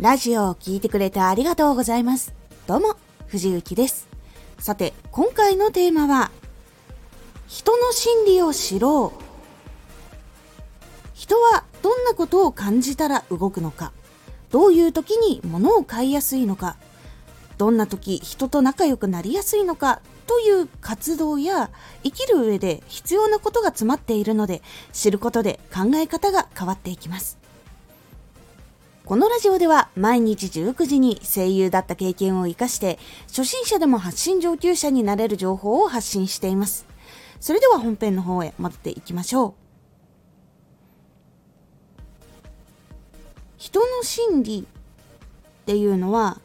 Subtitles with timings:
[0.00, 2.32] ラジオを聴いてくれてありがとうございます。
[2.68, 2.94] どうも、
[3.26, 4.06] 藤幸です。
[4.60, 6.30] さて、今回のテーマは、
[7.48, 9.22] 人の心理を知ろう。
[11.14, 13.90] 人はどんなことを感じたら動くのか、
[14.52, 16.76] どういう時に物を買いやすいのか、
[17.56, 21.70] どんな時人と仲良くなりやすいのかという活動や
[22.04, 24.62] 生きる上で必要なことが詰まっているので
[24.92, 27.36] 知ることで考え方が変わっていきます
[29.08, 36.84] このラジオでは毎日19時に声優だった経験を活かして初心者でも発信上級者になれる情報を発信しています。
[37.40, 39.54] それでは本編の方へ戻っていきましょう。
[43.56, 46.38] 人の心理っていうのは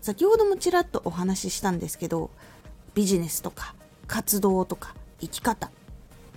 [0.00, 2.30] 先ほどもちらっとお話ししたんですけど
[2.94, 3.74] ビジネスとか
[4.06, 5.72] 活動とか生き方。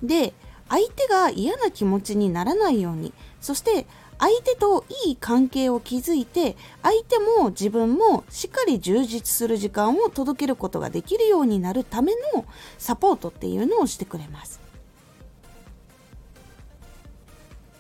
[0.02, 0.33] で
[0.73, 3.13] 相手が嫌な気持ちにならないように。
[3.39, 3.85] そして
[4.17, 12.45] 相手といい関係を築いて相手も自分もしっかり充実する時間を届けることができるようになるための
[12.80, 14.59] サポートっていうのをしてくれます。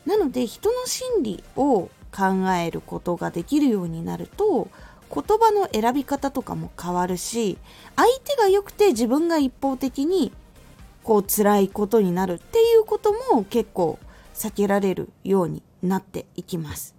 [0.05, 4.67] なので人の心理を考えることができるようになると
[5.11, 7.57] 言葉の選び方とかも変わるし
[7.95, 10.31] 相手が良くて自分が一方的に
[11.03, 13.99] こう辛いことになるっていうことも結構
[14.33, 16.95] 避けられるようになっていきます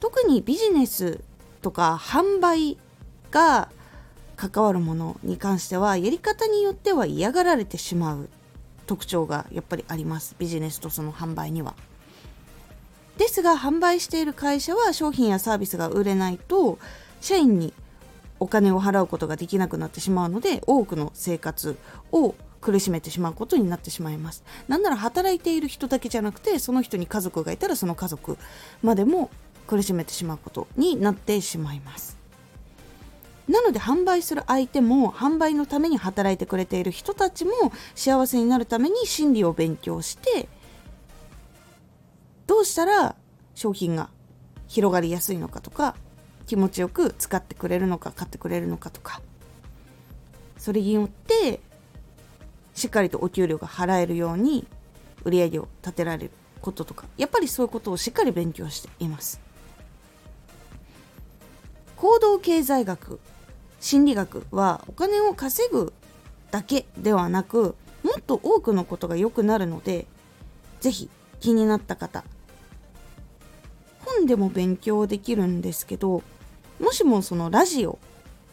[0.00, 1.20] 特にビジネス
[1.60, 2.78] とか販売
[3.30, 3.68] が
[4.36, 8.28] 関わるものに関してはやり方によっては嫌がられてしまう
[8.86, 11.74] 特徴がやっぱりありますビジネスとその販売には。
[13.18, 16.78] ですが販売している会社は商品やサービスが売れないと
[17.20, 17.74] 社員に
[18.40, 21.76] お金を払うことができなくなってしまうので多くの生活
[22.12, 24.42] を苦しめてしまうことになってしまいます。
[24.66, 28.36] なんなら働いている人だけじゃなくてその人に家族がいたらその家族
[28.82, 29.30] までも
[29.66, 32.18] 苦しめてしまうことになってしまいます。
[33.48, 37.52] なので販売する相手も販売のために働いてくれている人たちも
[37.94, 40.48] 幸せになるために心理を勉強して
[42.46, 43.16] どうしたら
[43.54, 44.10] 商品が
[44.66, 45.96] 広がりやすいのかとか
[46.48, 49.20] 気持ちよく使ってくれるのか買ってくれるのかとか。
[50.56, 51.60] それによって
[52.74, 54.66] しっかりとお給料が払えるように
[55.24, 57.04] 売り上げを立てられることとか。
[57.18, 59.40] やっぱりそういうことをしっかり勉強しています。
[61.96, 63.20] 行動経済学
[63.80, 65.92] 心理学はお金を稼ぐ
[66.50, 70.06] だけではなくもっと多くのことが良くなるので
[70.80, 71.10] 是非
[71.40, 72.24] 気になった方
[74.04, 76.22] 本でも勉強できるんですけど
[76.80, 77.98] もしもそのラジオ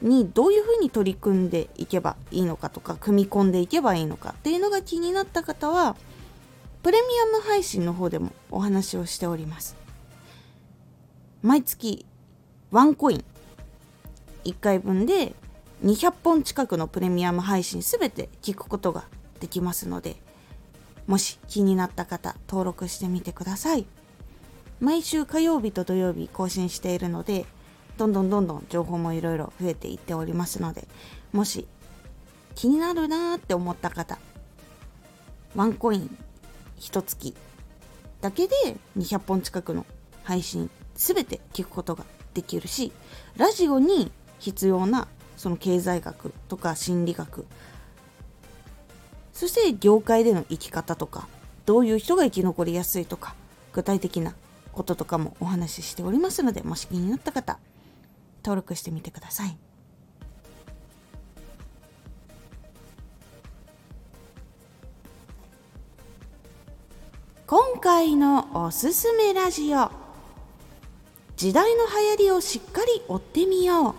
[0.01, 5.95] にどういうふうに取り組んでいけばいいのかとか組み込んでいけばいいのかっていうのが気になった方は
[6.83, 9.75] プレミアム配信の方でもお話をしております
[11.41, 12.05] 毎月
[12.71, 13.23] ワンコイン
[14.43, 15.33] 1回分で
[15.83, 19.05] 200本近くのプレミアム配信すべて聞くことが
[19.39, 20.15] できますので
[21.07, 23.85] もし気になった方登録してみてください。
[24.79, 27.45] 毎週火曜日と土曜日更新しているので
[27.97, 30.87] どんどんどんどん情報もいろいろ増えていっておりますので
[31.31, 31.67] もし
[32.55, 34.17] 気になるなーって思った方
[35.55, 36.17] ワンコイン
[36.79, 37.33] 1月
[38.21, 38.53] だけで
[38.97, 39.85] 200本近くの
[40.23, 42.91] 配信全て聞くことができるし
[43.37, 45.07] ラジオに必要な
[45.37, 47.45] その経済学とか心理学
[49.33, 51.27] そして業界での生き方とか
[51.65, 53.35] どういう人が生き残りやすいとか
[53.73, 54.33] 具体的な
[54.71, 57.59] こととかもお話ししておりますのでもし気になった方
[58.45, 59.57] 登録してみてください。
[67.47, 69.89] 今回のおすすめラジオ。
[71.35, 73.95] 時代の流行りをしっかり追ってみよう。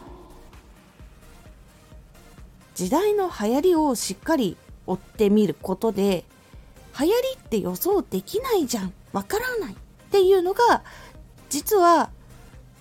[2.76, 4.56] 時代の流行りをしっかり
[4.86, 6.24] 追ってみることで
[6.98, 8.92] 流行りって予想できないじゃん。
[9.12, 9.76] わからないっ
[10.10, 10.84] ていうのが
[11.48, 12.10] 実は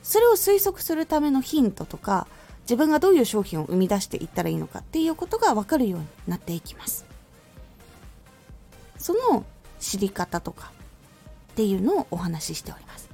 [0.06, 2.28] それを推測するためのヒントとか
[2.62, 7.06] 自分がどういう商品を生み出していったらいいのかっていうことが分かるようになっていきます
[8.98, 9.44] その
[9.80, 10.72] 知り方とか
[11.54, 13.10] っていうのをお話ししております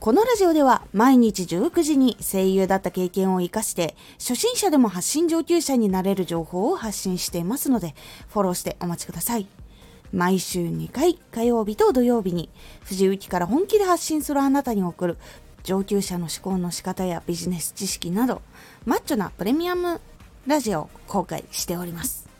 [0.00, 7.94] このラジオでは毎日19時に声優だった経験を活かして初心者でも発信上級者になれる情報を発信していますので
[8.28, 9.63] フォローしてお待ちください。
[10.12, 12.50] 毎週2回火曜日と土曜日に
[12.84, 15.16] 藤雪から本気で発信するあなたに送る
[15.62, 18.42] 上級者の思考の仕方やビジネス知識など
[18.84, 20.00] マッチョなプレミアム
[20.46, 22.34] ラジオを公開しております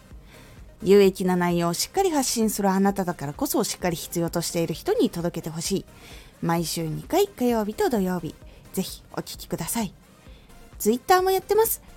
[0.85, 5.85] 有益な内容をしっかり発信するあなただからこそしっかり必要としている人に届けてほしい。
[6.43, 8.35] 毎週2回火曜日と土曜日、
[8.75, 9.95] ぜひお聴きください。
[10.79, 11.83] ツイッターもやってます。